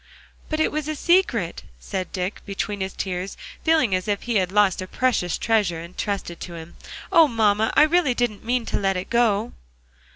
"But 0.49 0.59
it 0.59 0.71
was 0.71 0.87
a 0.87 0.95
secret," 0.95 1.61
said 1.79 2.11
Dick, 2.11 2.41
between 2.43 2.81
his 2.81 2.93
tears, 2.93 3.37
feeling 3.63 3.93
as 3.93 4.07
if 4.07 4.23
he 4.23 4.37
had 4.37 4.51
lost 4.51 4.81
a 4.81 4.87
precious 4.87 5.37
treasure 5.37 5.79
entrusted 5.79 6.39
to 6.39 6.55
him. 6.55 6.75
"Oh, 7.11 7.27
mamma! 7.27 7.71
I 7.75 7.83
really 7.83 8.15
didn't 8.15 8.43
mean 8.43 8.65
to 8.65 8.79
let 8.79 8.97
it 8.97 9.11
go." 9.11 9.53